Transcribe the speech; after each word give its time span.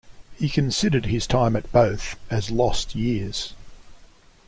He 0.35 0.49
considered 0.49 1.05
his 1.05 1.27
time 1.27 1.55
at 1.55 1.71
both 1.71 2.15
as 2.31 2.49
"lost 2.49 2.95
years". 2.95 3.53